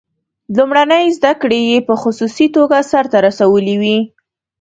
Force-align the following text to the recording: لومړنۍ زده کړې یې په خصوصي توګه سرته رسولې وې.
لومړنۍ 0.57 1.05
زده 1.17 1.33
کړې 1.41 1.59
یې 1.69 1.79
په 1.87 1.93
خصوصي 2.01 2.45
توګه 2.55 2.77
سرته 2.91 3.17
رسولې 3.27 3.75
وې. 3.81 3.97